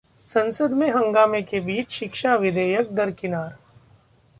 संसद 0.29 0.71
में 0.71 0.89
हंगामे 0.89 1.41
के 1.41 1.59
बीच 1.59 1.89
शिक्षा 1.91 2.35
विधेयक 2.35 2.93
दरकिनार 2.95 3.57